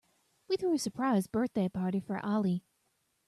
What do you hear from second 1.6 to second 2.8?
party for Ali.